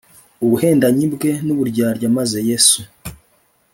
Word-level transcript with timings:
ubuhendanyi 0.45 1.05
bwe 1.13 1.31
nuburyarya 1.45 2.07
maze 2.17 2.37
Yesu 2.49 2.79